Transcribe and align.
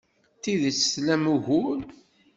D 0.35 0.39
tidet 0.43 0.89
tlam 0.93 1.23
ugur. 1.33 1.79